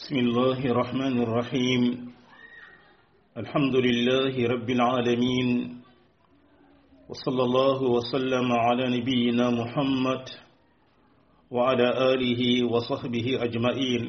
[0.00, 1.82] بسم الله الرحمن الرحيم
[3.36, 5.48] الحمد لله رب العالمين
[7.10, 10.24] وصلى الله وسلم على نبينا محمد
[11.54, 12.42] وعلى آله
[12.72, 14.04] وصحبه أجمعين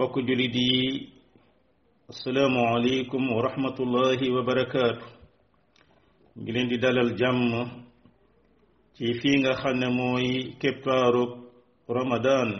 [0.00, 0.78] بك جلدي
[2.10, 5.08] السلام عليكم ورحمة الله وبركاته
[6.36, 7.50] جلدي دال الجم
[8.96, 11.04] في fi nga
[11.90, 12.50] رمضان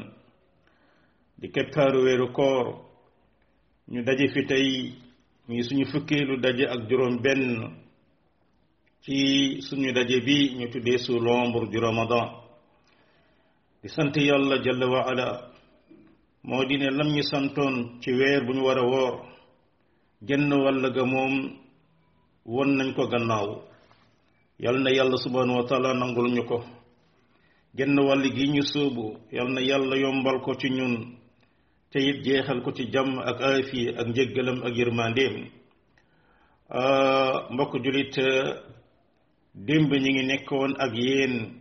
[1.43, 2.67] di kettaaru wéeru koor
[3.93, 4.67] ñu daje fi tey
[5.49, 7.47] muy suñu fukkeelu daje ak juróom benn
[9.03, 9.17] ci
[9.61, 12.29] suñu daje bi ñu tuddee su lombre du ramadan
[13.83, 15.27] di sant yàlla jalla wa ala
[16.45, 19.15] moo di ne lam ñu santoon ci weer bu ñu war a woor
[20.23, 21.35] jenn wàll ga moom
[22.45, 23.49] won nañ ko gannaaw
[24.59, 26.63] yàlla na yàlla subhanahu wa taala nangul ñu ko
[27.75, 31.19] jenn wàll gii ñu sóobu yàlla na yàlla yombal ko ci ñun
[31.93, 35.53] te it jeexal ko ci jam ak aafi ak njëggalam ak yërmandeem
[36.73, 38.17] ah, mbokk julit
[39.55, 41.61] démb ñi ngi nekkoon ak yéen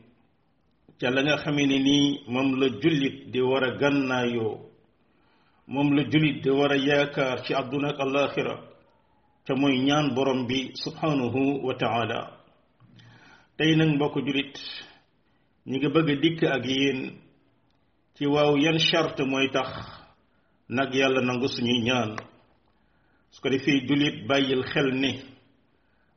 [1.00, 4.56] ca la nga xamee ni nii moom la jullit di war a gànnaayoo
[5.68, 8.56] moom la jullit di war a yaakaar ci àdduna ak alaxira
[9.46, 12.40] te mooy ñaan borom bi subhanahu wa taala
[13.58, 14.56] tey nag mbokk julit
[15.68, 17.20] ñi nga bëgg dikk ak yéen
[18.16, 20.00] ci waaw yan charte mooy tax
[20.72, 22.16] nag yàlla nangu suñuy ñaan
[23.32, 25.20] su ko defee jullit bàyyil xel ne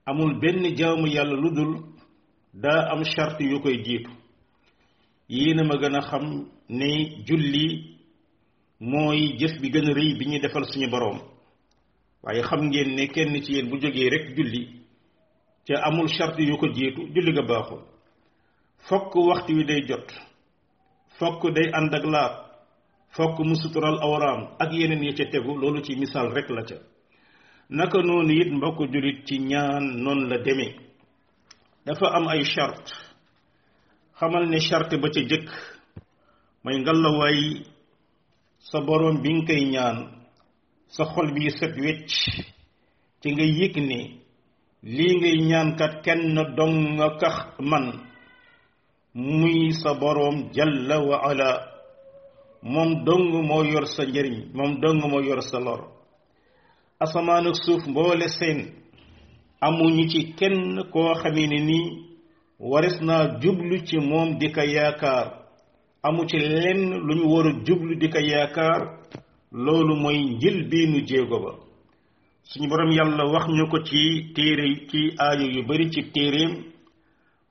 [0.06, 1.74] amul benn jaamu yàlla lu dul
[2.52, 4.10] daa am charte yu koy jiitu
[5.28, 6.86] yii yéena ma gën a xam ne
[7.28, 7.94] julli
[8.80, 11.19] mooy jëf bi gën a rëy bi ñuy defal suñu boroom
[12.22, 14.69] waaye xam ngeen ne kenn ci yéen bu jógee rek julli
[15.66, 17.82] ca amul charte yu ko jiitu julli nga baaxul
[18.88, 20.06] fokk waxtu wi day jot
[21.19, 22.44] fokk day ànd ak laab
[23.14, 26.74] fokk mu sutural awraam ak yeneen yi ca tegu loolu ci misaal rek la ca
[27.70, 30.75] naka noonu it mbokk jullit ci ñaan noon la deme
[31.86, 32.91] dafa am ay charte
[34.19, 35.48] xamal ne charte ba ca jëkk
[36.64, 37.41] mooy ngalawaay
[38.69, 39.98] sa boroom bi nga koy ñaan
[40.88, 42.10] sa xol bi set wecc
[43.20, 44.00] ci nga yëg ne
[44.82, 47.84] lii ngay ñaankat kenn dong nga kax man
[49.14, 51.16] muy sa boroom jalla wa
[52.64, 55.80] moom dong moo yor sa njëriñ moom dong moo yor sa lor
[57.04, 58.60] asamaan suuf mboole seen
[59.66, 61.86] amuñu ci kenn koo xamee ni nii
[62.70, 65.26] waris naa jublu ci moom di ko yaakaar
[66.06, 68.80] amu ci lenn lu ñu war jublu di ko yaakaar
[69.64, 71.53] loolu mooy njël bii nu jéego ba
[72.50, 73.98] suñu borom yàlla wax ñu ko ci
[74.34, 76.73] téere ci aajo yu bari ci téereem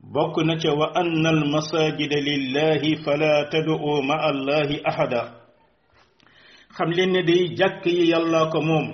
[0.04, 5.24] بوك نتي وأن المساجد لله فلا تدعوا مع الله أحدا
[6.76, 8.86] خملين دي جاكي يالله كموم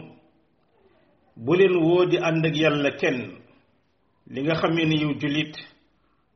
[1.37, 3.17] بولين وودي أندق يالله كن
[4.31, 5.55] لغا خمين يو جليت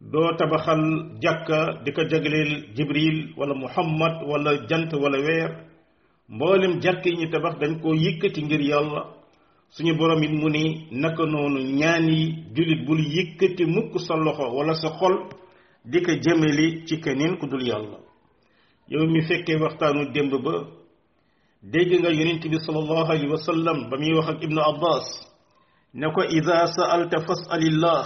[0.01, 0.81] دو تبخل
[1.23, 5.51] جاكا ديكا جغليل جبريل ولا محمد ولا جنت ولا وير
[6.29, 9.22] مولم جاكي ني تبخ دنكو يكتي يالله
[9.77, 14.45] suñu borom it mu ni naka noonu ñaan yi julit bul yëkkati mukk sa loxo
[14.55, 15.15] wala sa xol
[15.85, 17.97] di ko jëmali ci keneen ku dul yàlla
[18.91, 20.55] yow mi fekkee waxtaanu démb ba
[21.63, 25.05] dégg nga yonent bi salallahu alayhi wa sallam ba muy wax ak ibnu abbas
[25.93, 28.05] ne ko ida saalta fasalillah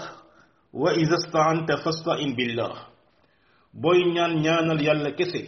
[0.82, 2.78] wa ida staanta fastain billah
[3.82, 5.42] booy ñaan ñaanal yàlla kese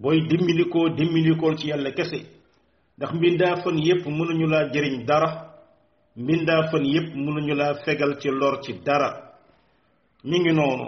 [0.00, 2.39] booy dimmilikoo dimmilikool ci yàlla kese
[3.00, 5.30] ndax mbindaafan yépp mënuñu laa jëriñ dara
[6.16, 9.10] mbindaafan yépp mënuñu laa fegal ci lor ci dara
[10.24, 10.86] mu ngi noonu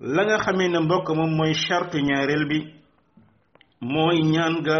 [0.00, 2.58] la nga xamee ne mbokk moom mooy chartu ñaareel bi
[3.82, 4.78] mooy ñaan nga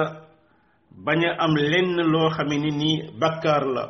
[1.05, 3.85] bañ a am lenn loo xamee ni nii bakkaar la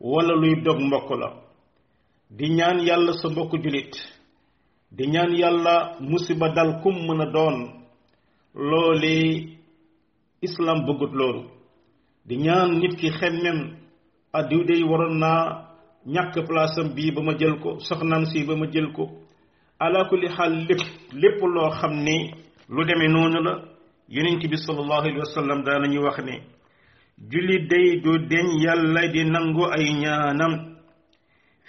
[0.00, 1.28] wala luy dog mbokk la
[2.30, 3.94] di ñaan yàlla sa mbokk jullit
[4.96, 7.58] di ñaan yàlla musiba dal kum mën a doon
[8.54, 9.53] loolee
[10.42, 11.42] islam bëggut loolu
[12.26, 13.76] di ñaan nit ki xemmem
[14.32, 15.42] adiw ah, dey waroon naa
[16.06, 19.08] ñàkk place bii ba ma jël ko soxnaam si ba ma jël ko
[19.78, 20.80] ala kulli xaal lépp
[21.12, 22.34] lépp loo xam ne
[22.68, 23.60] lu deme noonu la
[24.08, 26.40] yonent bi sallallahu alayhi wa daa la wax ne
[27.30, 30.76] julli day du deñ yàlla di nangu ay ñaanam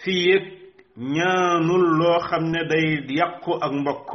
[0.04, 0.44] fii yëg
[0.98, 4.14] ñaanul loo xam ne day yàqu ak mbokk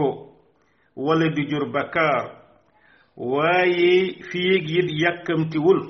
[0.97, 2.40] wala di jur bakkaar
[3.21, 5.81] waaye fi ak it yàkkamtiwul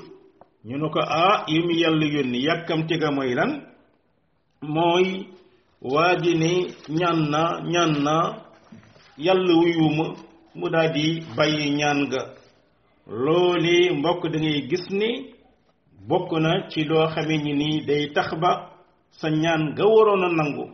[0.66, 3.50] ñu ne ko ah yu mu yàlla yónni yàkkamte ga mooy lan
[4.74, 5.06] mooy
[5.92, 6.50] waa ji ni
[6.98, 7.40] ñaan na
[7.72, 8.14] ñaan na
[9.24, 10.04] yàlla wuyuma
[10.58, 10.96] mu daal
[11.36, 12.20] bàyyi ñaan ga
[13.24, 14.38] loolu mbokk da
[14.70, 15.10] gis ni
[16.08, 18.50] bokk na ci loo xame ni nii day tax ba
[19.18, 20.64] sa ñaan ga waroon a nangu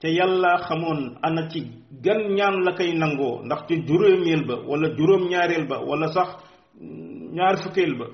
[0.00, 1.62] te yàlla xamoon ana ci
[2.04, 6.28] gan ñaan la koy nangoo ndax ci juróomeel ba wala juróom-ñaareel ba wala sax
[7.36, 8.06] ñaar fukkeel ba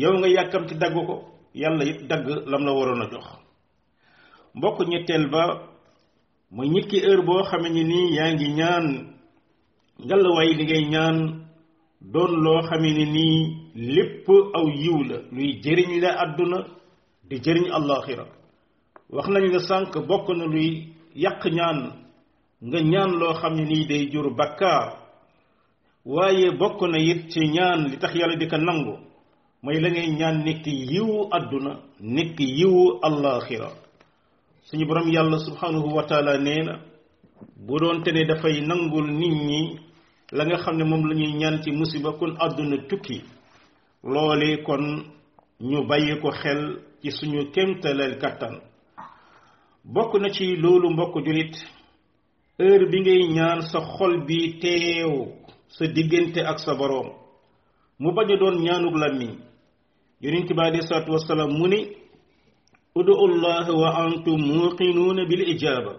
[0.00, 1.14] yow nga yàkkamti dagg ko
[1.60, 3.26] yàlla it dagg lam la waroon a jox
[4.56, 5.42] mbokk ñetteel ba
[6.54, 8.86] mooy nit ki heure boo xamee ni nii yaa ngi ñaan
[10.04, 11.18] ngalawaay li ngay ñaan
[12.12, 13.36] doon loo xamee ni nii
[13.94, 14.26] lépp
[14.58, 16.58] aw yiw la luy jëriñ la àdduna
[17.28, 18.24] di jëriñ àllaaxira
[19.14, 20.68] wax nañ la sànq bokk na luy
[21.14, 21.78] yàq ñaan
[22.64, 24.98] nga ñaan loo xam ne nii day jur bakkaar
[26.04, 28.96] waaye bokk na it ci ñaan li tax yàlla di ko nangu
[29.62, 31.70] mooy la ngay ñaan nekk yiwu àdduna
[32.00, 33.68] nekk yiwu allaaxira
[34.64, 36.80] suñu borom yàlla subhanahu wa taala nee na
[37.56, 39.78] bu doonte ne dafay nangul nit ñi
[40.32, 43.22] la nga xam ne moom lañuy ñaan ci musiba kon àdduna tukki
[44.02, 45.04] loole kon
[45.70, 48.54] ñu bàyyi ko xel ci suñu kéemtaleel kàttan
[49.84, 51.56] bokku na ci loolu mbokk julit
[52.58, 55.32] heure bi ngay ñaan sa xol bi teew
[55.68, 57.06] sa diggante ak sa borom
[57.98, 59.38] mu bañ a doon ñaanug lammiñ
[60.20, 61.78] yonent bi alayhi salaatu wasalaam mu ni
[62.94, 65.94] udu allah wa antum muqinuuna bil ijaba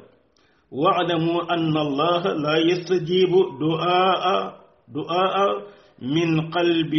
[0.74, 3.30] واعلموا أن الله لا يستجيب
[3.62, 4.26] دعاء
[4.90, 5.36] دعاء
[6.02, 6.94] من قلب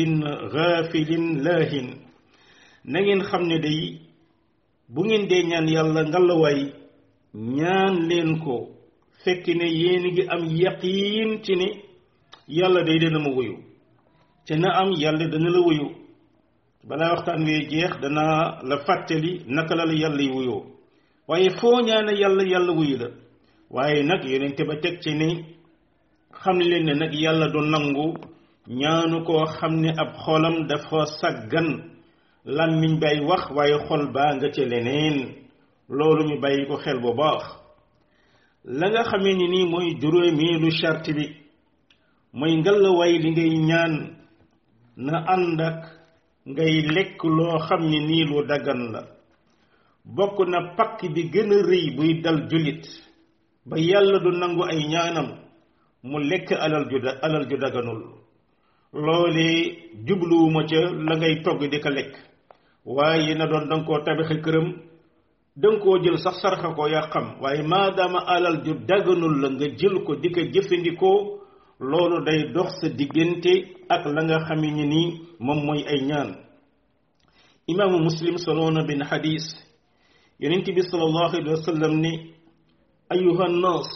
[0.54, 1.10] غافل
[1.42, 1.86] لاهن
[2.86, 4.03] نين خمن day
[4.88, 6.60] bu ngeen dee ñaan yàlla ngalawaay
[7.34, 8.68] ñaan leen ko
[9.24, 11.66] fekk ne yéen gi am yaqiin ci ne
[12.48, 13.54] yàlla day dana ma wuyu
[14.46, 15.86] te na am yàlla dana la wuyu
[16.88, 20.62] balaa waxtaan wee jeex dana la fàttali naka la la yàlla yi wuyoo
[21.28, 23.08] waaye foo ñaane yàlla yàlla wuyu la
[23.70, 25.28] waaye nag yeneen te ba teg ci ni
[26.40, 28.14] xam leen nag yàlla du nangu
[28.68, 31.93] ñaanu koo xam ne ab xolam dafa saggan
[32.44, 35.16] làmmiñ bay wax waaye xol baa nga ca leneen
[35.88, 37.40] loolu ñu bàyyi ko xel bu baax
[38.64, 41.24] la nga xamee ni nii mooy juróomeelu charte bi
[42.38, 43.94] mooy ngalawaay li ngay ñaan
[44.96, 45.80] na ànd ak
[46.50, 49.00] ngay lekk loo xam ni nii lu daggan la
[50.16, 52.84] bokk na pakk bi gën rëy buy dal jullit
[53.68, 55.28] ba yàlla du nangu ay ñaanam
[56.02, 58.02] mu lekk alal ju alal ju dagganul
[58.92, 62.33] loolee jubluwuma ca la ngay togg di ko lekk
[62.84, 64.68] waaye na doon danga koo tabaxe këram
[65.56, 69.66] danga koo jël sax sarxa ko yaa xam waaye maadaama alal ju daganul la nga
[69.78, 71.18] jël ko di ko jëfandikoo
[71.80, 75.10] loolu day dox sa diggante ak la nga xame ni nii
[75.40, 76.30] moom mooy ay ñaan
[77.66, 79.46] imaamu muslim soloona bin hadis
[80.40, 82.12] yonent bi salallahu alayhi wa sallam ne
[83.10, 83.88] ayuha nnas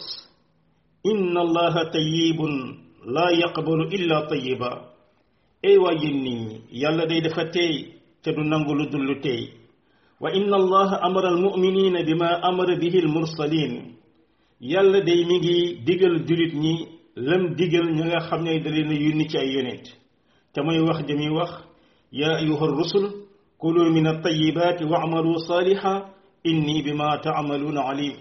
[1.03, 4.89] inna allaha tayibun la yaqbalu illa tayiba
[5.63, 9.19] ay waa yéen nit ñi yàlla day dafa teey te du nangu lu dul lu
[9.21, 9.53] tey
[10.19, 13.95] wa inna allaha amara almuminina bima amara bihi almursalin
[14.59, 19.25] yàlla day mi ngi digal julit ñi lam digal ñi nga xamne da leen yoni
[19.29, 19.83] ci ay yonent
[20.53, 21.51] te moy wax jami wax
[22.11, 23.09] ya ayuha rusul
[23.57, 26.03] kulu min at-tayyibati wa'malu salihan
[26.43, 28.15] inni bima taamaluuna alim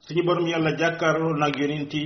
[0.00, 2.00] suñu borom yàlla jàkkaarloo nak yonenti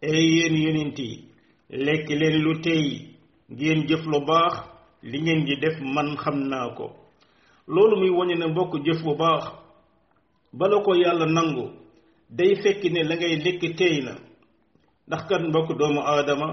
[0.00, 1.24] yi yéen yonenti
[1.70, 3.16] lek leen lu tey
[3.52, 4.69] ngeen jëf lu baax
[5.02, 6.90] li ngeen di def man xam naa ko
[7.68, 9.44] loolu muy wone ne mbokk jëf bu baax
[10.52, 11.70] ba la ko yàlla nangu
[12.28, 14.12] day fekk ne la ngay lekk teey na
[15.06, 16.48] ndax kan mbokk doomu aadama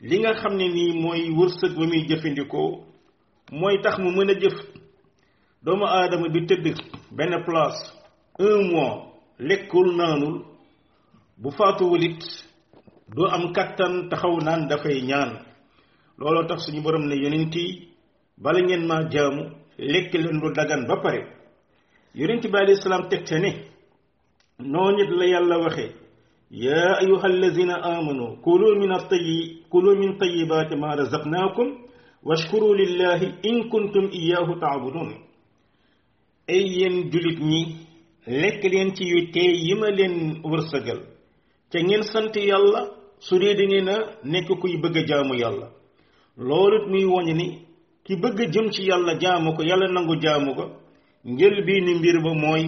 [0.00, 2.84] li nga xam ne nii mooy wërsëg ba muy jëfandikoo
[3.60, 4.56] mooy tax mu mën a jëf
[5.64, 6.76] doomu aadama bi tëdd
[7.16, 7.92] benn place
[8.38, 10.44] un mois lekkul naanul
[11.36, 12.20] bu faatu wulit
[13.14, 15.49] du am kattan taxaw naan dafay ñaan
[16.22, 17.88] looloo tax suñu borom ne yonent yi
[18.36, 19.42] bala ngeen ma jaamu
[19.78, 21.22] lekk leen lu dagan ba pare
[22.14, 23.50] yonent bi alayhi salaam teg ca ne
[24.72, 25.90] noonu it la yàlla waxee
[26.50, 31.68] yaa ayuha allazina amanu kulu min atayi kulu min tayibaati ma razaqnaakum
[32.28, 35.10] washkuru lillahi in kuntum iyahu taabudun
[36.54, 37.62] ay yéen julit ñi
[38.40, 41.00] lekk leen ci yu tee yi ma leen wërsëgal
[41.70, 42.80] te ngeen sant yàlla
[43.26, 43.96] su dee da ngeen a
[44.60, 45.79] kuy bëgg a jaamu yàlla
[46.40, 47.46] loolu muy woñu ni
[48.04, 50.64] ki bëgg jëm ci yàlla jaamu ko yàlla nangu jaamu ko
[51.24, 52.64] njël bii ni mbir ba mooy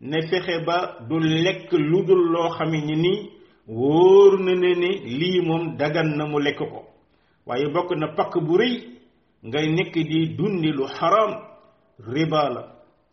[0.00, 0.76] ne fexe ba
[1.08, 3.20] du lekk lu dul loo xam ni nii
[3.68, 6.82] wóor na ne lii moom dagan na mu lekk ko
[7.46, 8.74] waaye bokk na pakk bu rëy
[9.46, 11.32] ngay nekk di dundi lu xaraam
[12.06, 12.62] riba la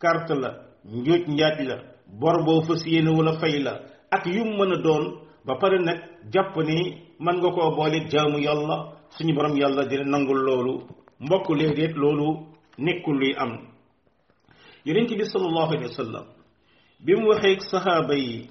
[0.00, 0.50] carte la
[0.84, 1.76] njuuj njaaj la
[2.12, 3.80] bor boo fas yéene wala fay la
[4.10, 5.14] ak yum mën a doon
[5.46, 5.98] ba pare nag
[6.32, 6.76] jàpp ni
[7.20, 10.74] mën nga koo boole jaamu yàlla suñu borom yàlla dina nangul loolu
[11.20, 12.46] mbokk léeg loolu
[12.78, 13.52] nekkul luy am
[14.84, 16.24] yonent bi sallallahu alayhi wa sallam
[17.04, 18.50] bi mu waxee saxaaba yi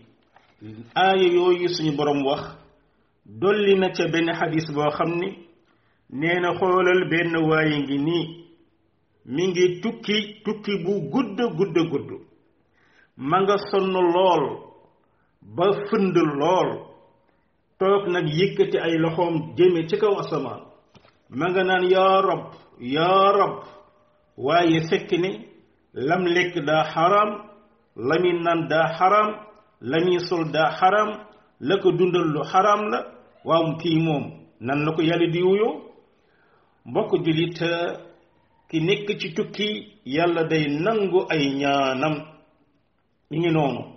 [0.96, 2.41] aaya yooyu suñu borom wax
[3.25, 5.27] dolli na ca benn xadis boo xam ni
[6.12, 8.27] nee na xoolal benn waaye ngi nii
[9.25, 12.22] mi ngi tukki tukki bu gudd gudd gudd
[13.17, 14.46] ma nga sonn lool
[15.41, 16.92] ba fënd lool
[17.84, 20.62] toog nag yëkkati ay loxoom jëme ci kaw asamaan
[21.30, 22.42] ma nga naan yaa rab
[22.80, 23.54] yaa rab
[24.38, 25.32] waaye fekk ne
[25.94, 27.30] lam lekk daa xaraam
[28.08, 29.30] lami nan naan daa xaraam
[29.82, 31.10] lami sol daa xaraam
[31.68, 33.00] la ko dundal lu xaraam la
[33.48, 34.24] waaw kii moom
[34.66, 35.68] nan la ko yàlla di wuyo
[36.88, 37.60] mbokk julit
[38.70, 39.70] ki nekk ci tukki
[40.16, 42.16] yàlla day nangu ay ñaanam
[43.34, 43.92] ngi noonu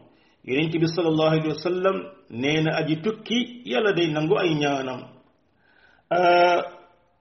[0.47, 1.97] yonent bi sallallahu alayhi wa sallam
[2.31, 5.01] nee na aji tukki yàlla day nangu ay ñaanam
[6.11, 6.63] euh,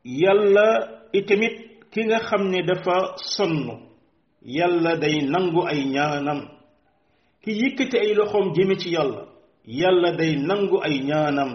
[0.03, 0.67] yàlla
[1.13, 1.55] itamit
[1.91, 3.81] ki nga xam ne dafa sonn
[4.57, 6.39] yàlla day nangu ay ñaanam
[7.43, 9.21] ki yëkkati ay loxoom jëme ci yàlla
[9.67, 11.49] yàlla day nangu ay ñaanam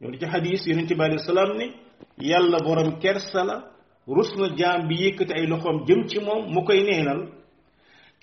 [0.00, 1.66] ñoo di ci xadiis yonent bi alayhi salaam ne
[2.18, 3.56] yàlla borom kersa la
[4.06, 7.41] rus na jaam bi yëkkati ay loxoom jëm ci moom mu koy neenal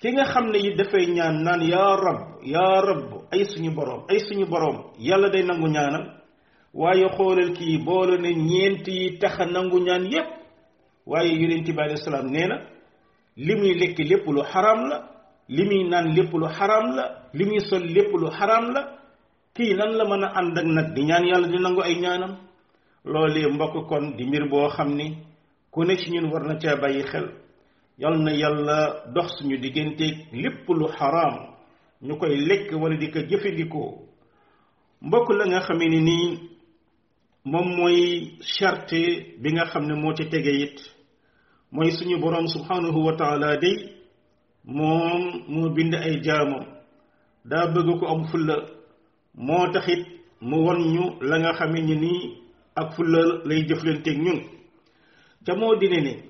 [0.00, 2.20] ki nga xam ne yi dafay ñaan naan yaa rab
[2.52, 3.02] yaa rab
[3.32, 4.78] ay suñu boroom ay suñu boroom
[5.08, 6.04] yàlla day nangu ñaanam
[6.80, 10.26] waaye xoolal kii boole ne ñeent yi tax a nangu ñaan yépp
[11.10, 12.56] waaye yonent bi alayhi salaam nee na
[13.46, 14.98] li muy lekk lépp lu xaram la
[15.54, 17.04] li muy naan lépp lu xaram la
[17.36, 18.82] li muy sol lépp lu xaram la
[19.56, 22.32] kii nan la mën a ànd ak nag di ñaan yàlla di nangu ay ñaanam
[23.04, 25.06] loolee mbokk kon di mbir boo xam ni
[25.70, 27.26] ku ne ci ñun war na caa bàyyi xel
[28.00, 31.52] yal na yàlla dox suñu digganteeg lépp lu xaraam
[32.02, 33.90] ñu koy lekk wala di ko jëfandikoo
[35.00, 36.38] mbokk la nga xame ni nii
[37.44, 38.98] moom mooy charte
[39.42, 40.78] bi nga xam ne moo ci tege it
[41.72, 43.76] mooy suñu boroom subhanahu wa taala day
[44.64, 46.64] moom moo bind ay jaamam
[47.44, 48.54] daa bëgg ko am fulla
[49.34, 50.06] moo taxit
[50.40, 52.38] mu won ñu la nga xamee ni nii
[52.74, 54.40] ak fulla lay jëflanteeg ñun
[55.44, 56.29] ca moo dine ne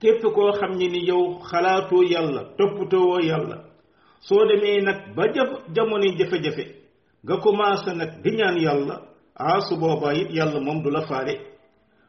[0.00, 3.56] képp koo xam ne ni yow xalaatoo yàlla toppatoowoo yàlla
[4.20, 5.22] soo demee nag ba
[5.74, 6.64] jamono jafe-jafe
[7.24, 8.96] nga commencé nag di ñaan yàlla
[9.34, 11.34] ah su boobaa it yàlla moom du la faale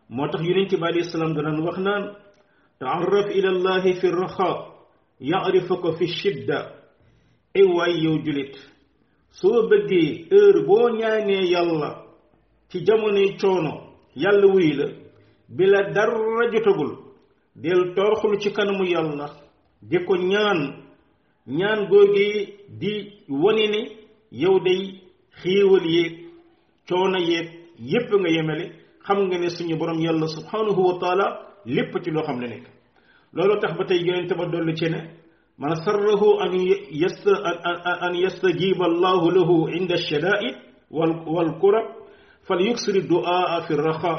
[0.10, 2.04] moo tax yonent bi alayhi salaam danañ wax naan
[2.80, 4.52] taarraf ila allahi fi raxa
[5.20, 6.60] yaarifuka fi shidda
[7.56, 8.56] ay waay yow julit
[9.32, 12.04] soo bëggee heure boo ñaanee yàlla
[12.70, 13.72] ci jamonoy coono
[14.16, 14.86] yàlla wuy la
[15.48, 17.07] bi la dara jotagul
[17.58, 19.28] del torxul ci kanamu yàlla
[19.90, 20.60] di ko ñaan
[21.60, 22.94] ñaan googee di
[23.42, 23.82] wone ne
[24.42, 24.82] yow day
[25.42, 26.14] xéewal yeeg
[26.88, 27.48] coono yeeg
[27.92, 28.66] yépp nga yemele
[29.06, 31.26] xam nga ne suñu borom yàlla subhanahu wa taala
[31.76, 32.66] lépp ci loo xam la nekk
[33.36, 35.00] loolu tax ba tey yonente ba dolli ci ne
[35.60, 36.52] man sarrahu an
[37.02, 37.26] yast
[38.04, 40.56] an yastajiba allah lahu inda ash shada'id
[40.96, 41.86] wal wal kurab
[42.48, 44.16] falyuksir du'a fi ar raxa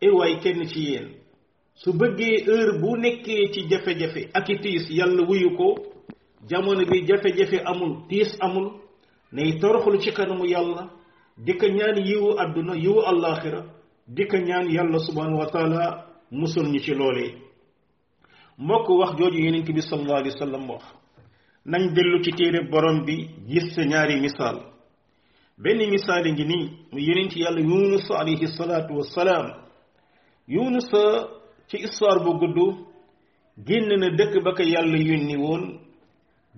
[0.00, 1.08] e way kenn ci yeen
[1.76, 5.74] su bëggee heure bu nekkee ci jafe-jafe ak i tiis yàlla wuyu ko
[6.48, 8.72] jamono bi jafe-jafe amul tiis amul
[9.32, 10.88] nay toroxlu ci kanamu yàlla
[11.38, 13.60] di ko ñaan yiwu àdduna yiwu àllaaxira
[14.08, 17.34] di ñaan yàlla subhaanahu wa musul ñu ci loolee
[18.58, 20.82] mbokk wax jooju yonent bi sallallahu alayhi wa sallam wax
[21.66, 24.60] nañ dellu ci téere borom bi gis sa ñaari misaal
[25.58, 29.50] benn misaal yi ngi nii mu yonent yàlla yunusa alayhi salaatu wassalaam
[30.48, 31.35] yunusa
[31.68, 32.60] ci histoire bu gudd
[33.66, 35.64] génn na dëkk ba ko yàlla yónni woon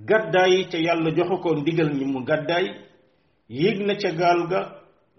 [0.08, 2.66] gàddaay ca yàlla joxu ko ndigal ñi mu gàddaay
[3.48, 4.60] yéeg na ca gaal ga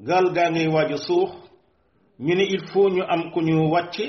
[0.07, 1.29] gaal gaa ngay waaj a suux
[2.25, 4.05] ñu ne il faut ñu am ku ñu wàcce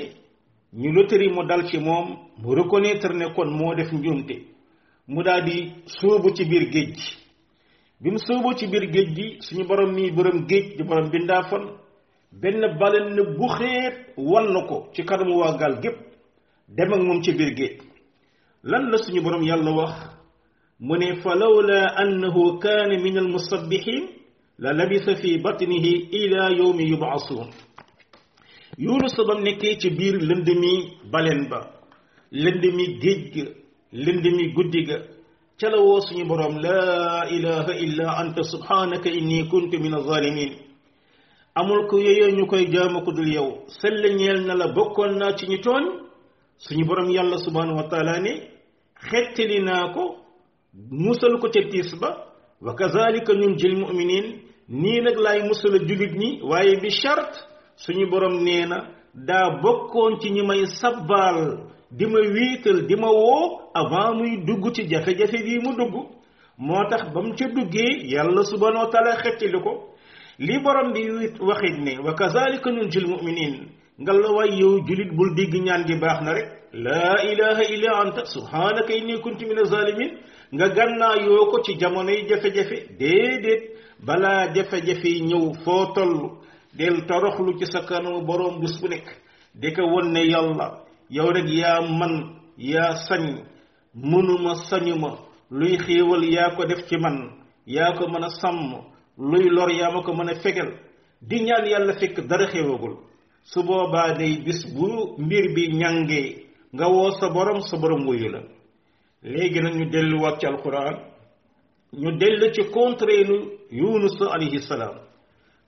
[0.79, 2.07] ñu loterie mu dal ci moom
[2.41, 4.35] mu reconnaître ne kon moo def njuumte
[5.07, 5.57] mu daldi
[6.01, 7.11] di ci biir géej gi
[8.01, 11.63] bi mu sóoboo ci biir géej gi suñu borom mii borom géej di borom bindaafon
[12.31, 15.97] benn balen ne bu xeet wann ko ci kanamu waa gaal gépp
[16.77, 17.77] dem ak moom ci biir géej
[18.63, 19.93] lan la suñu borom yàlla wax
[20.79, 21.07] mu ne
[21.41, 24.01] lawla annahu kaana min musabbihin
[24.59, 27.49] la labisa fi batnihi ila yawmi yub'asun
[28.77, 30.73] yunus bam nekkee ci biir lëndëmi
[31.11, 31.59] balen ba
[32.31, 33.45] lëndëmi géej ga
[34.05, 34.97] lëndëmi guddi ga
[35.59, 40.60] ca la woo suñu borom la ilaha illa anta subhanaka inni kuntu min alzalimin
[41.59, 45.35] amul ko yeyoo ñu koy jaamu ku dul yow sell ñeel na la bokkoon naa
[45.37, 45.83] ci ñu tooñ
[46.63, 48.31] suñu borom yàlla subhanahu wa taala ne
[49.07, 50.03] xettali naa ko
[51.03, 52.09] musal ko ca tiis ba
[52.65, 54.25] wa kazalika ñun jil muminin
[54.81, 57.37] nii nag laay musala julit ñi waaye bi charte
[57.83, 58.77] suñu borom nee na
[59.13, 61.39] daa bokkoon ci ñi may sabbaal
[61.97, 63.47] di ma wiital di ma woo
[63.81, 65.93] avant muy dugg ci jafe-jafe bii mu dugg
[66.65, 69.73] moo tax ba mu ca duggee yàlla subhanahu wa taala xettali ko
[70.45, 71.03] li borom bi
[71.49, 73.55] waxit ne wa kazalika nunjil mu'minin
[74.01, 77.91] ngal la way yow julit bul dégg ñaan gi baax na rek la ilaha illa
[78.01, 80.11] anta subhanaka inni kuntu min zalimin
[80.55, 83.63] nga gannaa yoo ko ci jamonoy jafe-jafe déedéet
[84.05, 86.17] balaa jafe-jafe ñëw foo toll
[86.73, 89.07] del toroxlu ci sa kanamu borom bés bu nekk
[89.53, 93.43] di ko won yàlla yow rek yaa man yaa sañ
[93.93, 95.19] mënuma sañuma
[95.51, 97.29] luy xéewal yaa ko def ci man
[97.67, 100.71] yaa ko mën a luy lor yaa ko mën a fegal
[101.21, 102.97] di ñaan yàlla fekk dara xewagul
[103.43, 108.29] su boobaa day bis bu mbir bi ñàngee nga woo sa borom sa borom wuyu
[108.29, 108.41] la
[109.23, 110.97] léegi nag ñu delluwaat ci alquran
[111.93, 113.37] ñu dellu ci contraire
[113.69, 114.95] yunus alayhi salaam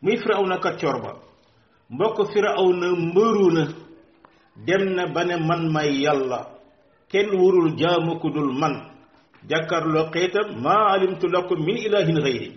[0.02, 1.12] muy firawna ka ba
[1.90, 3.64] mbokk firawna mbëru na
[4.66, 6.48] dem na ba ne man may yàlla
[7.12, 8.92] kenn wurul jaamu ku dul man
[9.50, 12.50] jàkkaarloo xeetam maa alimtu lakum min ilahin xayri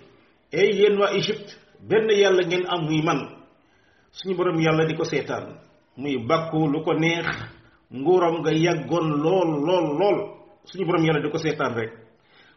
[0.53, 1.55] ey yéen waa Égypte
[1.88, 3.19] benn yàlla ngeen am muy man
[4.12, 5.59] suñu borom yàlla di ko seetaan
[5.97, 7.26] muy bàkku lu ko neex
[7.93, 10.19] nguuram nga yàggoon lool lool lool
[10.71, 11.93] suñu borom yàlla di ko seetaan rek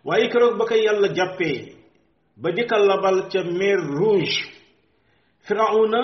[0.05, 1.57] waaye keroog ba ko yàlla jàppee
[2.41, 4.37] ba di labal ca mer rouge
[5.43, 5.99] Firawna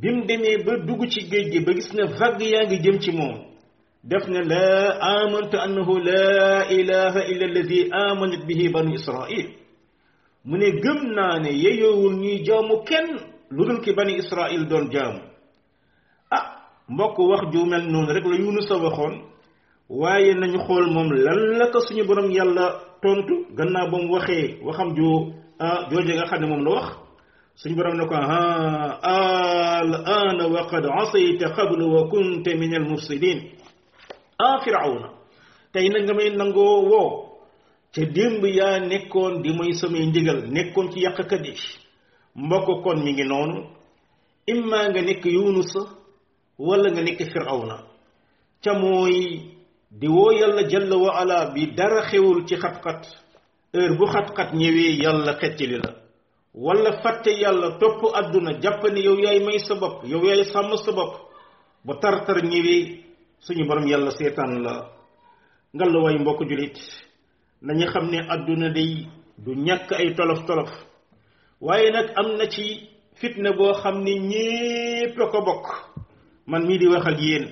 [0.00, 3.10] bi demee ba dugg ci géej gi ba gis ne vague yaa ngi jëm ci
[3.12, 3.36] moom
[4.02, 9.48] def na laa amantu annahu laa ilaha illa alladi amanat banu israil
[10.46, 13.18] mune gëm naa ne yeyowul ñi jaamu kenn
[13.50, 15.20] lu dul ki bani israël doon jaamu
[16.30, 16.44] ah
[16.88, 19.14] mbokk wax ju mel noonu rek la yunus a waxoon
[19.90, 24.58] waaye nañu xool moom lan la ko suñu borom yàlla tontu gannaaw ba mu waxee
[24.62, 26.86] waxam ju ah jooje nga xam ne moom la wax
[27.56, 32.86] suñu borom ne ko ha al ana wa qad asayta qabl wa kunta min al
[32.88, 33.50] mufsidin
[34.38, 35.10] ah fir'auna
[35.72, 37.25] tay nag nga may nangoo woo
[37.92, 41.54] te démb yaa nekkoon di mooy samay ndigal nekkoon ci yàqkat yi
[42.44, 43.60] mbokk kon mi ngi noonu
[44.52, 45.80] imma nga nekk yunusa
[46.68, 47.76] wala nga nekk firawna
[48.62, 49.16] ca mooy
[50.00, 53.02] di woo yàlla jalla wa ala bi dara xewul ci xat-xat
[53.72, 55.90] heure bu xat-xat ñëwee yàlla xettali la
[56.54, 60.76] wala fàtte yàlla topp àdduna jàpp ne yow yaay may sa bopp yow yaay sàmm
[60.84, 61.14] sa bopp
[61.84, 62.80] bu tar-tar ñëwee
[63.40, 64.74] suñu borom yàlla seetaan la
[65.74, 66.76] ngalla waay mbokk jullit
[67.62, 69.06] nañu xam ne àdduna day
[69.38, 70.70] du ñàkk ay tolof tolof
[71.60, 75.66] waaye nag am na ci fitna boo xam ne ñépp ko bokk
[76.46, 77.44] man mii di waxal yéen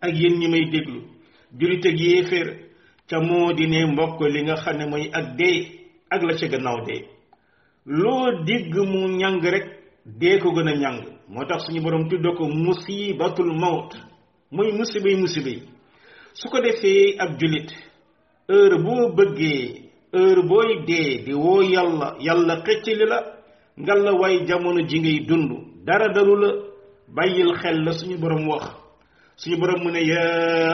[0.00, 1.00] ak yéen ñi may déglu
[1.58, 2.48] julit ak yéeféer
[3.08, 6.46] ca moo di ne mbokk li nga xam ne mooy ak dee ak la ca
[6.48, 7.04] gannaaw dee
[7.84, 9.66] loo digg mu ñàng rek
[10.04, 13.90] dee ko gën a ñàng moo tax suñu borom tudda ko musibatul maut
[14.50, 15.54] muy musibe musibe
[16.32, 17.70] su ko defee ab julit
[18.50, 19.82] heure boo bëggee
[20.12, 23.18] heure booy dee di woo yàlla yàlla xëccali la
[23.80, 25.50] nga la way jamono ji ngay dund
[25.86, 26.50] dara dalu la
[27.16, 28.62] bàyyil xel la suñu borom wax
[29.36, 30.24] suñu borom mu ne ya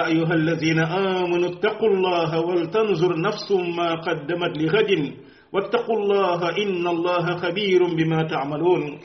[0.08, 0.84] ayuha alladina
[1.22, 5.04] amanu ittaqu llaha waltanzur nafsum ma qaddamat li ghadin
[5.52, 8.98] wattaqu llaha inna allaha khabirum bima ta'malun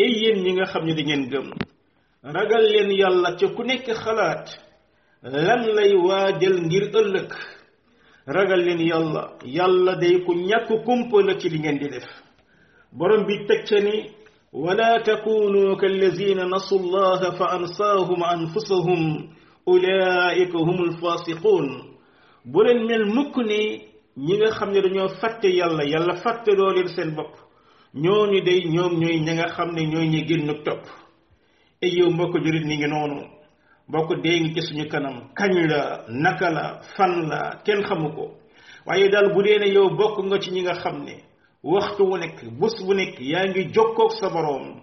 [0.00, 1.46] ay yéen ñi nga xam ne di ngeen gëm
[2.22, 4.65] ragal leen yàlla ca ku nekk xalaat
[5.26, 7.30] lan lay waajal ngir ëllëg
[8.26, 12.06] ragal leen yàlla yàlla day ko ñàkk kumpa la ci li ngeen di def
[12.92, 14.12] borom bi teg ca ni
[14.52, 19.00] wala takunu ولا تكونوا كالذين نسوا الله فأنساهم أنفسهم
[19.68, 21.66] أولئك هم الفاسقون
[22.44, 23.60] بولن ñi مكني
[24.16, 27.32] ñinga xamne dañoo fatte yalla yalla fatte do leen seen bop
[27.94, 30.84] ñooñu day ñoom ñoy ñi nga xam ne ñooy ñi génn topp
[31.82, 33.35] ay yow mbokk jurit ni ngi noonu
[33.88, 38.14] boo ko dee ngi ci suñu kanam kañ la naka la fan la kenn xamu
[38.14, 38.34] ko
[38.84, 41.22] waaye daal bu dee ne yow bokk nga ci ñi nga xam ne
[41.62, 44.80] waxtu wu nekk bés bu nekk yaa ngi jokkook sa boroom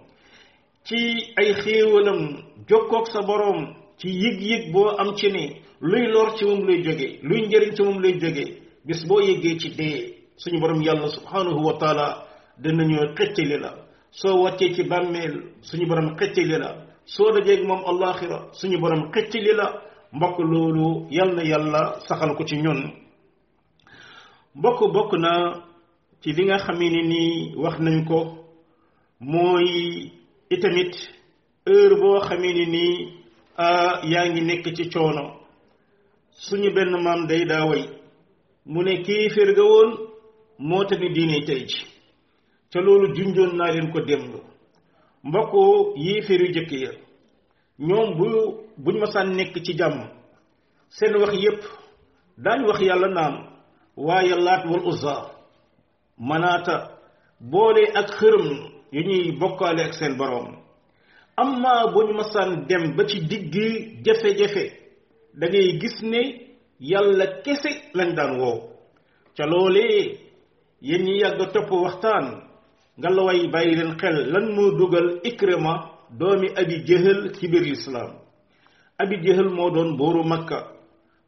[0.83, 6.45] ci ay xéewalam jokkoog sa boroom ci yëg-yëg boo am ci ne luy lor ci
[6.45, 10.59] moom lay jóge luy njëriñ ci moom lay jóge bis boo yëggee ci dee suñu
[10.61, 12.25] borom yàlla subhanahu wa taala
[12.57, 13.73] danañu xëccali la
[14.11, 19.33] soo wàccee ci bàmmeel suñu borom xëccali la soo dajeeg moom allaaxira suñu borom xëcc
[19.45, 19.67] li la
[20.15, 20.87] mbokk loolu
[21.17, 22.79] yal na yàlla saxal ko ci ñun
[24.55, 25.31] mbokk bokk na
[26.21, 28.19] ci li nga xamee ni nii wax nañ ko
[29.19, 29.69] mooy
[30.53, 30.93] itamit
[31.65, 32.95] heure boo xamee ni nii
[34.11, 35.23] yaa ngi nekk ci coono
[36.45, 37.83] suñu benn maam day daa way
[38.65, 39.89] mu ne kii fér ga woon
[40.57, 41.79] moo tamit diine tey ji
[42.71, 44.52] ca loolu junjoon naa leen ko démb
[45.27, 45.53] mbokk
[46.03, 46.91] yéeféer yu jëkk ya
[47.87, 48.27] ñoom bu
[48.83, 49.99] buñ masaan nekk ci jàmm
[50.95, 51.63] seen wax yépp
[52.43, 53.35] daañ wax yàlla naan
[54.07, 55.15] waaye laat wal uzza
[56.27, 56.75] manaata
[57.51, 58.47] boole ak xërëm
[58.95, 60.49] yu ñuy bokkaale ak seen boroom
[61.41, 63.53] amma buñ masaan dem ba ci digg
[64.05, 64.65] jafe-jafe
[65.39, 66.21] da gis ne
[66.79, 68.59] yàlla kese lañ daan woow
[69.35, 70.19] ca loolee
[70.81, 72.52] yéen ñi yàgg topp waxtaan
[72.99, 78.11] ngalaway bayi len xel lan mo dugal ikrima domi abi jëhël ci bir islam
[78.97, 80.59] abi jëhël mo don boru makka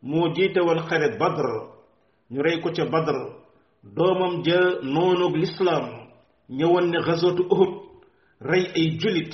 [0.02, 1.48] mo jite won xare badr
[2.32, 3.18] ñu rey ko ci badr
[3.96, 5.86] doomam ja noonoog lislaam
[6.50, 7.74] ñewon ne ghazwat uhud
[8.40, 9.34] rey ay julit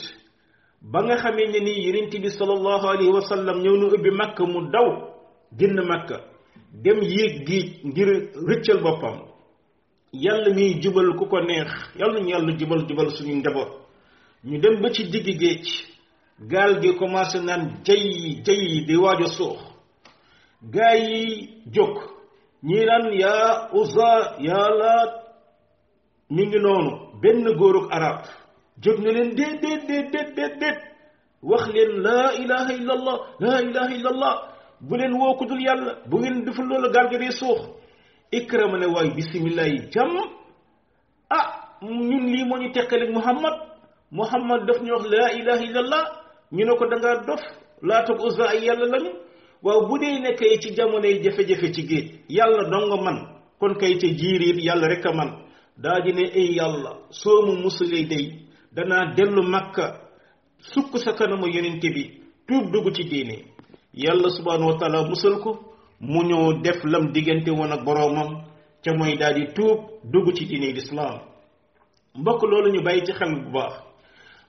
[0.81, 4.43] ba nga xamé ne ni yirinti bi sallallahu alayhi wa sallam ñëw nu ubi makka
[4.45, 4.87] mu daw
[5.57, 6.17] génn makka
[6.83, 8.09] dem yeg gi ngir
[8.47, 9.30] reccel bopam
[10.11, 13.69] yàlla miy jubal ku ko neex yàlla ñu yàlla jubal jubal suñu njaboot
[14.49, 15.65] ñu dem ba ci digg géej
[16.49, 19.57] gaal gi commencé naan jay jay di waaj a suux
[20.73, 21.19] gaa yi
[21.73, 21.95] jóg
[22.63, 24.09] ñii naan yaa uza
[24.47, 25.11] yaa laat
[26.29, 28.17] mi ngi noonu benn góorug arab
[28.83, 30.79] jóg na leen déet déet déet déet déet déet
[31.41, 34.35] wax leen laa ilaha illallah laa ilaha illallah
[34.87, 37.59] bu leen woo ku dul yàlla bu ngeen deful loolu gaal gi day suux
[38.31, 40.15] ikrama ne waay bisimilah yi jàmm
[41.29, 41.45] ah
[41.81, 43.55] ñun lii moo ñu teqaleeg muhammad
[44.19, 46.03] muhammad daf ñu wax laa ilaha illallah
[46.55, 47.43] ñu ne ko dangaa dof
[47.87, 49.11] laata ko usa ay yàlla lañu
[49.65, 53.17] waaw bu dee nekkee ci jamono yi jafe-jafe ci géej yàlla dong man
[53.59, 55.29] kon kay ca jiir it yàlla rek a man
[55.77, 58.25] daa di ne ay yàlla soo mu musulee day
[58.75, 59.85] danaa dellu makka
[60.71, 62.03] sukk sa kanamu yonente bi
[62.47, 63.35] tuub dugg ci diine
[63.93, 65.70] yàlla subhanahu wa musal ko
[66.01, 68.41] mu ñëw def lam diggante woon ak boroomam
[68.83, 71.19] ca mooy daal di tuub dugg ci diine lislaam
[72.19, 73.73] mbokk loolu ñu bàyyi ci xel bu baax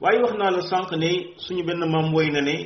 [0.00, 2.56] waaye wax naa la sànq ne suñu benn maam woy na ne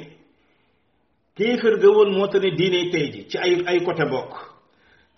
[1.37, 4.33] kéefër ga woon moo tax ne diine tey ji ci ay ay côté bokk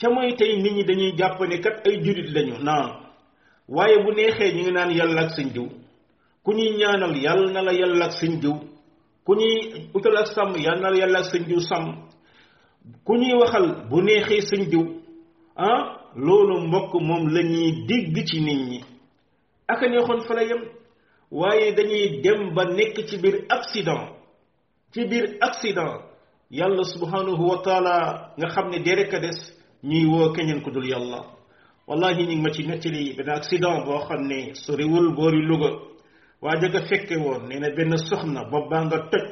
[0.01, 2.89] ca mooy tey nit ñi dañuy jàpp ne kat ay jurit lañu naan
[3.69, 5.69] waaye bu neexee ñu ngi naan yàlla ak sëñ jiw
[6.43, 8.55] ku ñuy ñaanal yàlla na la yàlla ak sëñ diw
[9.25, 12.09] ku ñuy utal ak sàmm yàlla yàlla ak sëñ diw sàmm
[13.05, 14.85] ku ñuy waxal bu neexee sëñ diw
[15.71, 15.83] ah
[16.27, 18.79] loolu mbokk moom la ñuy dégg ci nit ñi
[19.73, 20.63] aka neexoon fa la yem
[21.39, 24.07] waaye dañuy dem ba nekk ci biir accident
[24.93, 25.95] ci biir accident
[26.59, 27.95] yàlla subhanahu wa taala
[28.39, 29.39] nga xam ne dee rek a des
[29.83, 31.21] ñuy woo keneen ku dul yàlla
[31.87, 35.71] wallahi ñu ngi ma ci nettali benn accident boo xam ne soriwul boori Louga
[36.43, 39.27] waa jëkk fekke woon nee na benn soxna bopp baa nga toj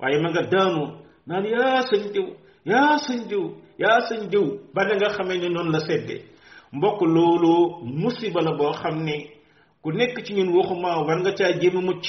[0.00, 0.82] waaye ma nga daanu
[1.26, 2.26] naan yaa sëñ diw
[2.70, 3.44] yaa sëñ diw
[3.78, 6.16] yaa sëñ diw ba nga xamee ne noonu la sedde
[6.76, 7.54] mbokk loolu
[8.02, 9.30] musiba la boo xam ni
[9.82, 12.04] ku nekk ci ñun waxuma war nga caa jéem a mucc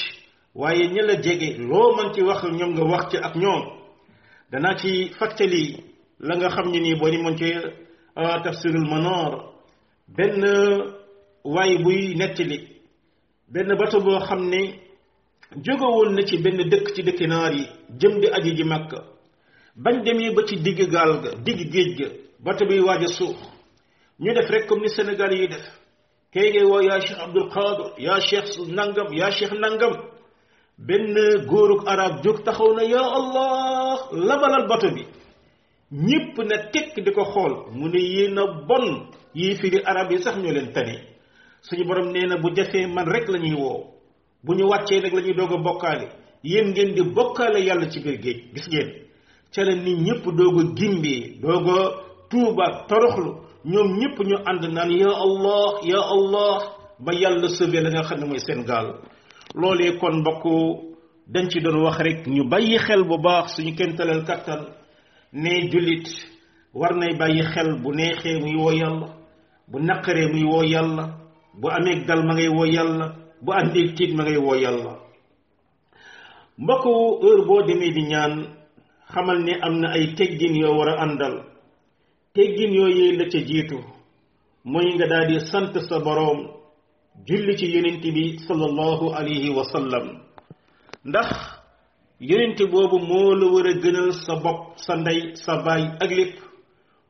[0.54, 3.62] waaye ña la jege loo mën ci wax ñoom nga wax ci ak ñoom
[4.50, 5.82] danaa ci fàttali
[6.20, 7.46] la nga xam ne nii boo ni mën ci
[8.44, 9.32] tafsirul manoor
[10.16, 10.42] benn
[11.44, 12.14] waay buy
[12.50, 12.58] li
[13.52, 14.62] benn bato boo xam ne
[15.64, 17.64] jóge na ci benn dëkk ci dëkki naar yi
[18.00, 19.13] jëm di aji ji Makka
[19.74, 22.06] bañ yi ba ci digg gaal ga digg géej ga
[22.38, 23.34] bato bi waaj a suux
[24.20, 25.64] ñu def rek comme ni Sénégal yi def
[26.32, 29.92] kay ngay woo yaa Cheikh Abdul Qadir yaa Cheikh Nangam ya Cheikh Nangam
[30.78, 35.02] benn góorug arab jóg taxaw na yaa Allah labalal bato bi
[35.92, 38.44] ñépp na tekk di ko xool mu ne yéen a
[39.34, 40.98] yi yii di arab yi sax ñoo leen tane
[41.62, 43.86] suñu borom nee na bu jafee man rek la ñuy woo
[44.44, 46.08] bu ñu wàccee nag la ñuy doog a bokkaale
[46.44, 49.03] yéen ngeen di bokkaale yàlla ci biir géej gis ngeen
[49.54, 51.80] ca la nit ñëpp doog a gimbee doog a
[52.30, 53.30] tuubaat toroxlu
[53.70, 56.56] ñoom ñëpp ñu ànd naan ya allah ya allah
[57.04, 58.88] ba yàlla sauvé la nga xam ne mooy seen gaal
[59.60, 60.44] loolee kon mbokk
[61.34, 64.62] dañ ci doon wax rek ñu bàyyi xel bu baax suñu kenn kentaleel kattan
[65.42, 66.06] ne jullit
[66.80, 69.08] war nay bàyyi xel bu neexee muy woo yàlla
[69.70, 71.04] bu naqaree muy woo yàlla
[71.60, 73.06] bu amee dal ma ngay woo yàlla
[73.44, 74.92] bu àndee tiit ma ngay woo yàlla
[76.62, 76.84] mbokk
[77.22, 78.63] heure boo demee di ñaan
[79.14, 81.34] xamal ne am na ay teggin yoo war a àndal
[82.34, 83.78] teggin yooyu la ca jiitu
[84.64, 86.40] mooy nga daal di sant sa boroom
[87.26, 90.04] julli ci yonent bi sallallahu alayhi wa sallam
[91.04, 91.28] ndax
[92.20, 96.36] yonent boobu moo la war a gënal sa bopp sa ndey sa baay ak lépp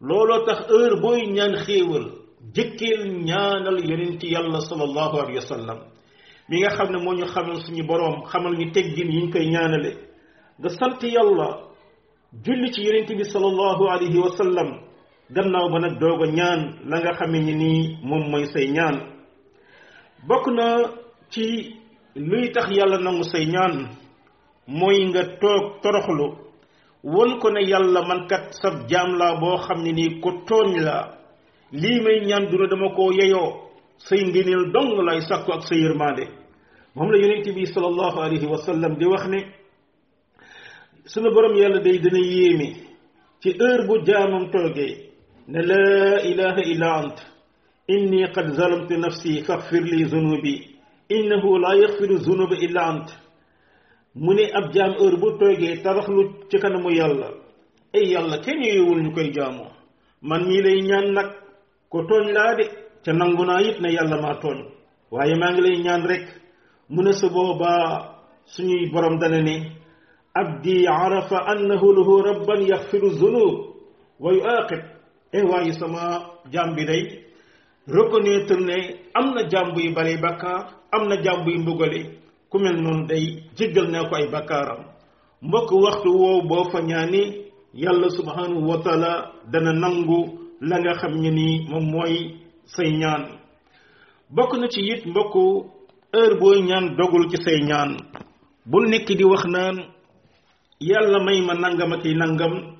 [0.09, 2.07] looloo tax heure booy ñaan xéewal
[2.57, 5.79] jëkkeel ñaanal yonent yàlla sallallahu alayhi wa sallam
[6.49, 9.47] mi nga xam ne moo ñu xamal suñu boroom xamal ñu teggin yi ñu koy
[9.51, 9.91] ñaanale
[10.59, 11.49] nga sant yàlla
[12.43, 14.69] julli ci yonent bi sallallahu alayhi wa sallam
[15.31, 18.97] gannaaw ba nag doog ñaan la nga xam ni nii moom mooy say ñaan
[20.29, 20.67] bokk na
[21.31, 21.75] ci
[22.15, 23.89] luy tax yàlla nangu say ñaan
[24.67, 26.29] mooy nga toog toroxlu
[27.05, 30.81] won ko ne yàlla man kat sab jaam laa boo xam ne nii ko tooñ
[30.87, 31.05] laa
[31.73, 33.51] lii may ñaan duna dama koo yeyoo
[33.99, 36.25] say ngëneel dong lay sàkku ak sa yërmaande
[36.95, 39.39] moom la yonent bi sallallahu alayhi wa di wax ne
[41.07, 42.77] sunu borom yàlla day dina yéeme
[43.43, 45.13] ci heure bu jaamam toogee
[45.49, 47.17] ne laa ilaha illa ant
[47.95, 50.55] inni qad zalamtu nafsi faxfir li zunubi
[51.11, 53.09] innahu laa yaxfiru zunuba illa ant
[54.15, 57.29] mu ne ab jaam heure bu toogee taraxlu ci kanamu yàlla
[57.95, 59.73] ay yàlla kenn yowul ñu koy jaamoo
[60.23, 61.29] man mii lay ñaan nag
[61.91, 62.65] ko tooñ laa de
[63.05, 64.59] ca nangu naa it ne yàlla maa tooñ
[65.11, 66.25] waaye maa ngi lay ñaan rek
[66.89, 69.84] mu ne sa boobaa suñuy borom dana ne
[70.35, 73.55] abdi عبدي عرف أنه له ربا يغفر الذنوب
[74.21, 74.83] ويعاقب
[75.35, 77.25] eh waaye sama jambi bi day
[77.87, 82.19] reconnaître ne am na jaam buy bale bakkaar am na jaam buy mbugale
[82.51, 83.25] ku mel noonu day
[83.57, 84.85] jéggal naa ko ay bakaram
[85.43, 87.23] mbokk waxtu woow boo fa ñaani
[87.75, 93.23] yàlla subhanahu wa taala dana nangu la nga xam ne ni moom mooy say ñaan
[94.31, 95.35] bokk na ci it mbokk
[96.13, 97.97] heure booy ñaan dogul ci say ñaan
[98.67, 99.77] bu nekk di wax naan
[100.85, 102.77] yàlla may ma nangam ak i nangam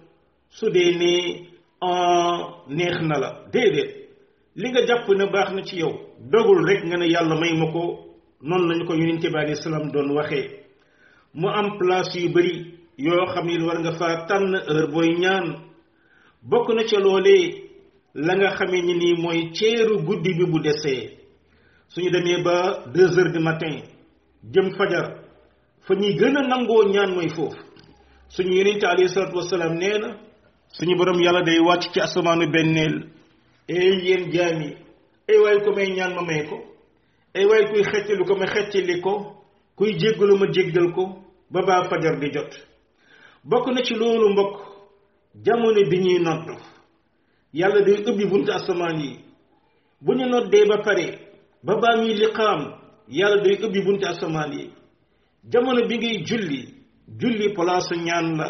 [0.51, 1.49] su dee
[1.81, 3.91] ah, neex na la déedéet
[4.57, 5.93] li nga jàpp ne baax na ci yow
[6.31, 8.05] dogul rek nga ne yàlla may ma ko
[8.43, 10.49] noonu lañu ko yonente bi alayhi salaam doon waxee
[11.35, 15.57] mu am place yu bari yoo xam ni war nga fa tànn heure booy ñaan
[16.43, 17.63] bokk na ca loolee
[18.15, 21.17] la nga xamee ni nii mooy ceeru guddi bi bu desee
[21.89, 23.81] suñu demee ba deux heures du matin
[24.53, 25.25] jëm fajar
[25.87, 27.64] fa ñuy gën a nangoo ñaan mooy foofu
[28.37, 30.19] suñu yonent alayhi salaatu wasalaam nee na
[30.73, 33.11] suñu borom yàlla day wàcc ci asamaanu benneel
[33.69, 34.77] ey yéen jaam yi
[35.29, 36.57] ay ko may ñaan ma may ko
[37.35, 39.45] ay waay kuy xeccali ko ma xeccali ko
[39.77, 42.53] kuy jéggalu ma jéggal ko ba baa fajar di jot
[43.45, 44.55] bokk na ci loolu mbokk
[45.45, 46.59] jamono bi ñuy nodd
[47.55, 49.19] yàlla day ubbi buntu asamaan yi
[50.01, 51.07] bu ñu noddee ba pare
[51.63, 54.73] ba baa ñuy liqaam yàlla day ubbi buntu asamaan yi
[55.53, 56.74] jamono bi ngay julli
[57.09, 58.49] julli palaasu ñaan la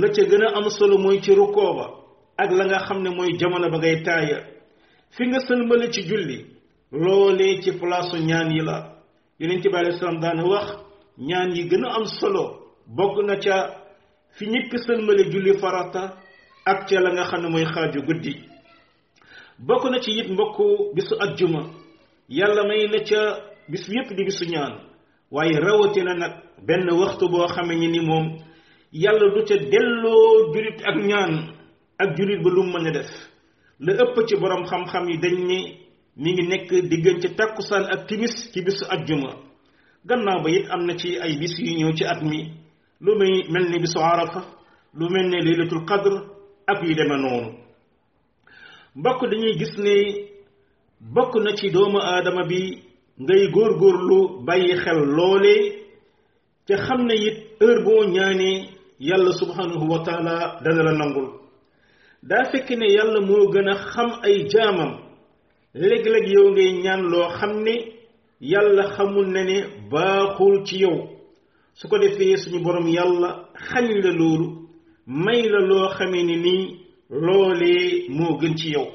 [0.00, 1.86] la ca gën a am solo mooy ci rukkoo ba
[2.38, 4.38] ak la nga xam ne mooy jamono ba ngay taaya
[5.10, 6.46] fi nga sëlmale ci julli
[6.90, 8.96] loolee ci palaasu ñaan yi la
[9.38, 10.76] yonent bi aleyhi salaam daane wax
[11.18, 13.82] ñaan yi gën a am solo bokk na ca
[14.36, 16.16] fi ñëkk sëlmale julli farata
[16.64, 18.34] ak ca la nga xam ne mooy xaaju guddi
[19.66, 20.58] bokk na ci it mbokk
[20.94, 21.60] bisu ajjuma
[22.28, 24.95] yàlla may na ca bis yépp di bisu ñaan
[25.30, 26.32] waaye rawatina nag
[26.66, 28.38] benn waxtu boo xamee ni moom
[28.92, 31.52] yàlla du ca delloo julit ak ñaan
[31.98, 33.10] ak julit ba lu mu mën a def
[33.80, 35.58] la ëpp ci boroom xam-xam yi dañ ni
[36.16, 39.34] mi ngi nekk diggante tàkkusaan ak timis ci bisu ajjuma
[40.06, 42.48] gannaaw ba it am na ci ay bis yu ñëw ci at mi
[43.00, 44.42] lu muy mel ni bisu arafa
[44.94, 46.14] lu mel ni laylatul qadr
[46.66, 47.52] ak yu demee noonu
[48.94, 50.24] mbokk dañuy gis ne
[51.00, 52.85] bokk na ci doomu aadama bi
[53.18, 55.54] ngay góor góorlu bàyyi xel loole
[56.66, 58.64] ca xam ne it heure boo ñaanee
[58.98, 61.24] yàlla subhanahu wa taala dana la nangul
[62.22, 64.90] daa fekk ne yàlla moo gën a xam ay jaamam
[65.74, 67.74] léeg-léeg yow ngay ñaan loo xam ne
[68.40, 69.58] yàlla xamul ne ne
[69.90, 70.98] baaxul ci yow
[71.74, 73.28] su ko defee suñu borom yàlla
[73.68, 74.46] xañ la loolu
[75.06, 76.66] may la loo xamee ni nii
[77.10, 78.86] loolee moo gën ci yow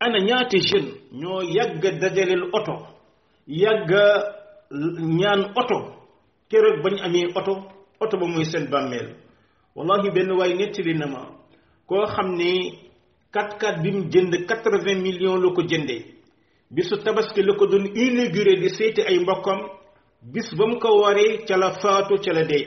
[0.00, 2.95] ana ñaati jeune ñoo yàgg dajaleel oto
[3.46, 3.92] yàgg
[5.18, 5.76] ñaan oto
[6.50, 7.62] kër ak bañ amee oto
[8.00, 9.14] oto ba mooy seen bàmmeel
[9.74, 11.22] wallahi benn waay nettali na ma
[11.86, 12.50] koo xam ne
[13.30, 16.02] kat kat bi mu jënd 80 millions la ko jëndee
[16.70, 19.58] bisu tabaski la ko doon inauguré di seeti ay mbokkam
[20.22, 22.66] bis ba mu ko waree ca la faatu ca la dee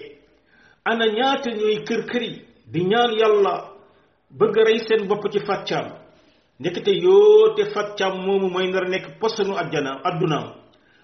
[0.86, 3.54] ana ñaata ñooy kër kër yi di ñaan yàlla
[4.32, 5.88] bëgg rey seen bopp ci fàccaam
[6.60, 10.48] nekkite yoo te fàccaam moomu may nar nekk posanu àjjana àddunaam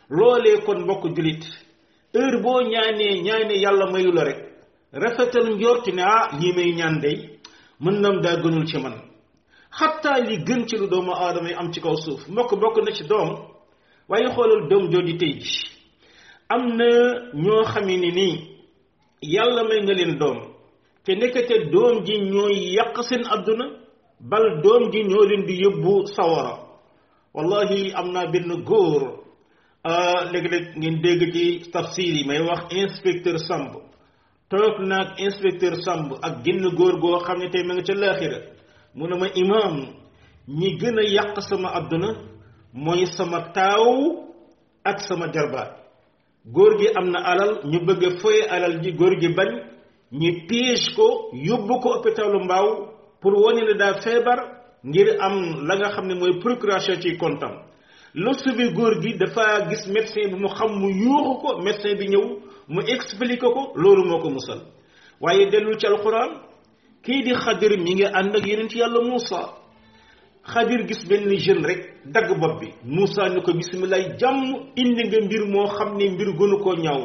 [0.10, 1.42] lolé kon mbokk julit
[2.14, 4.40] heure bo ñaané ñaane yàlla mayu la rek
[4.92, 7.18] rafetal njort ne ah ñi may ñaan day
[7.80, 8.94] mën nam da gënul ci man
[9.72, 13.04] hatta li gën ci lu doomu adamay am ci kaw suuf mbokk bokk na ci
[13.04, 13.50] doom
[14.08, 15.64] waye xolal doom jooju tey ji
[16.50, 18.58] amna ño ñoo xamee ni
[19.22, 20.38] yàlla may nga leen doom
[21.04, 23.66] te nekkate doom ji ñoy yàq seen aduna
[24.20, 26.60] bal doom ji ñoo leen di yóbbu sawara
[27.34, 29.25] wallahi am naa benn góor
[29.86, 33.74] Euh, léeg-léeg ngeen dégg ci tafsir yi may wax inspecteur Samb
[34.50, 38.40] toog naag inspecteur Samb ak génn góor goo xam ne tey ma ngi ca laaxira
[38.96, 39.86] mu ne ma imaam
[40.48, 42.10] ñi gën a yàq sama àdduna
[42.74, 44.26] mooy sama taaw
[44.84, 45.72] ak sama jarbaat
[46.46, 49.50] góor gi am na alal ñu bëgg a foye alal ji góor gi bañ
[50.12, 51.08] ñu piège ko
[51.48, 52.68] yóbbu ko hôpitalu mbaaw
[53.22, 54.40] pour wane ne daa feebar
[54.84, 55.36] ngir am
[55.68, 57.54] la nga xam ne mooy procuration ci kontam
[58.16, 62.06] lu sauvé góor gi dafa gis médecin bi mu xam mu yuuxu ko médecin bi
[62.12, 62.26] ñëw
[62.74, 64.60] mu expliqué ko loolu moo ko musal
[65.22, 66.32] waaye dellu ci alquran
[67.04, 69.42] kii di xadir mi ngi ànd ak yeneen ci yàlla Moussa
[70.44, 74.44] xadir gis benn jeune rek dagg bopp bi Moussa ni ko bisimilah jàmm
[74.78, 77.02] indi nga mbir moo xam ne mbir gënu koo ñaaw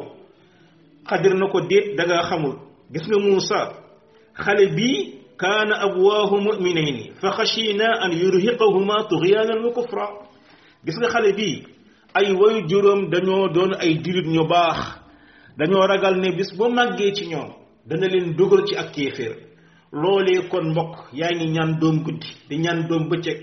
[1.08, 2.54] xadir na ko déet da nga xamul
[2.92, 3.60] gis nga Moussa
[4.34, 10.08] xale bii كان أبواه مؤمنين فخشينا أن يرهقهما طغيانا وكفرا
[10.84, 11.62] gis nga xale bi
[12.14, 14.78] ay wayu juróom dañoo doon ay dirit ñu baax
[15.56, 17.50] dañoo ragal ne bis bo màggee ci ñoom
[17.86, 19.36] dana leen dugal ci ak kéefér
[19.92, 23.38] loolee kon mbokk yaa ngi ñaan doom guddi di ñaan doom bëccëg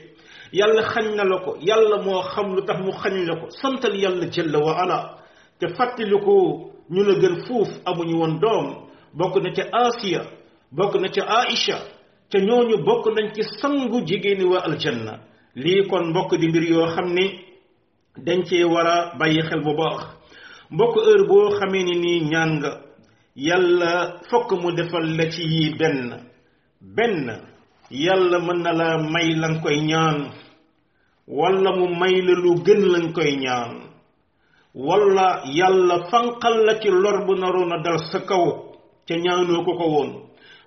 [0.52, 3.96] yàlla xañ na la ko yàlla moo xam lu tax mu xañ la ko santal
[4.00, 5.00] yàlla jëlla wa ala
[5.60, 5.66] te
[6.26, 8.68] ko ñu la gën fuuf amuñu woon doom
[9.14, 10.22] bokk na ca asiya
[10.72, 11.78] bokk na ca aisha
[12.32, 15.27] ca ñooñu bokk nañ ci sangu jigéeni waa aljanna
[15.58, 17.26] lii kon mbokk di mbir yoo xam ni
[18.26, 20.00] dañ cee war a bàyyi xel bu baax
[20.70, 22.72] mbokk heure boo xamee ni nii ñaan nga
[23.36, 26.10] yàlla fokk mu defal la ci yii benn
[26.82, 27.42] benn
[27.90, 30.18] yàlla mën na la may lan koy ñaan
[31.28, 33.74] wala mu may la lu gën lañ koy ñaan
[34.76, 38.46] wala yàlla fanqal la ci lor bu naroon a dal sa kaw
[39.08, 40.12] ca ñaanoo ko ko woon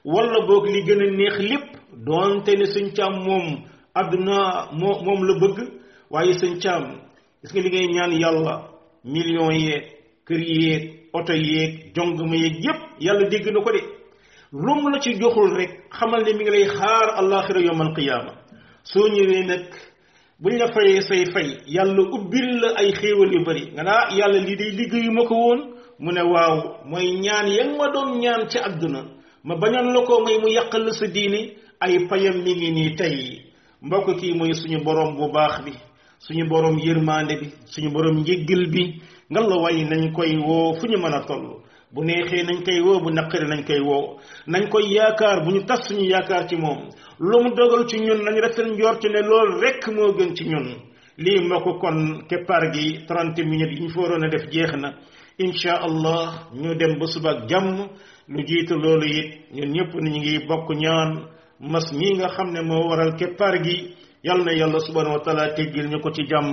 [0.05, 1.66] wala boog li gën a neex lépp
[2.07, 5.59] doonte ne suñ ca moom àdduna moo moom la bëgg
[6.11, 6.85] waaye sëñ caam
[7.42, 8.55] gis nga li ngay ñaan yàlla
[9.12, 9.85] millions yeeg
[10.26, 10.83] kër yeeg
[11.16, 13.81] oto yeeg jongama yeeg yépp yàlla dégg na ko de
[14.53, 18.33] lum la ci joxul rek xamal ne mi ngi lay xaar àllaaxira yawmal qiyaama
[18.92, 19.62] soo ñëwee nag
[20.42, 24.14] buñ la fayee say fay yàlla ubbil la ay xéewal yu bari nga naa ah,
[24.18, 25.61] yàlla lii day liggéeyu ma ko woon
[25.98, 26.57] mu ne waaw
[26.90, 29.00] mooy ñaan ya nga ma doon ñaan ci àdduna
[29.44, 31.42] ma bañoon la ko may mu yàqal la sa diini
[31.81, 33.49] ay payam mi ngi nii tey
[33.83, 35.73] mbokk kii mooy suñu borom bu baax bi
[36.19, 38.83] suñu borom yërmande bi suñu borom njëggal bi
[39.31, 41.47] nga la way nañ koy woo fu ñu mën a toll
[41.93, 45.61] bu neexee nañ koy woo bu naqari nañ koy woo nañ koy yaakaar bu ñu
[45.66, 46.79] tas suñu yaakaar ci moom
[47.21, 50.45] lu mu dogal ci ñun nañu nañ rafet njort ne loolu rekk moo gën ci
[50.45, 50.66] ñun
[51.19, 54.95] lii mbokk kon keppaar gi trent minutes yi ñu fa waroon a def jeex na
[55.38, 57.87] incha allah ñu dem ba suba jàmm
[58.29, 59.71] lu jiitu loolu yit ñun
[60.05, 61.11] ni ñu ngi bokk ñaan
[61.61, 63.94] mas mi nga xamne mo moo waral keppaar gi
[64.25, 66.46] yal na yàlla subhanahu wa taala teggil ñuko ci jam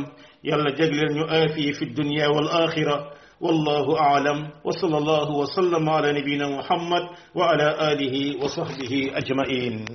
[0.43, 6.47] yàlla jagleel ñu aafiye fi dunya wal axira والله أعلم وصلى الله وسلم على نبينا
[6.57, 7.03] محمد
[7.37, 9.85] وعلى آله وصحبه أجمعين